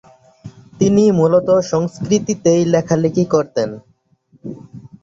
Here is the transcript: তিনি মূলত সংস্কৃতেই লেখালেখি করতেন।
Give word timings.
তিনি 0.79 1.03
মূলত 1.11 1.47
সংস্কৃতেই 1.71 2.61
লেখালেখি 2.73 3.25
করতেন। 3.33 3.69